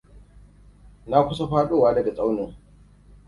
Na 1.07 1.19
kusa 1.27 1.45
faɗowa 1.49 1.93
daga 1.95 2.13
tsaunin. 2.15 2.55